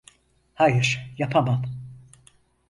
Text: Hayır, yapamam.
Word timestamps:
Hayır, 0.53 1.13
yapamam. 1.17 1.65